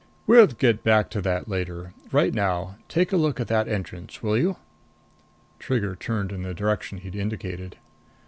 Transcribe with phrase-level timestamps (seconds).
[0.25, 1.93] "We'll get back to that later.
[2.11, 4.55] Right now, take a look at that entrance, will you?"
[5.59, 7.77] Trigger turned in the direction he'd indicated.